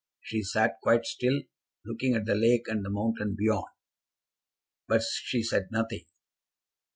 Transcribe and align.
She 0.19 0.41
sat 0.41 0.79
quite 0.81 1.05
still, 1.05 1.41
looking 1.85 2.15
at 2.15 2.25
the 2.25 2.33
lake 2.33 2.67
and 2.67 2.83
the 2.83 2.89
mountain 2.89 3.35
beyond, 3.37 3.67
but 4.87 5.03
she 5.03 5.43
said 5.43 5.67
nothing. 5.69 6.07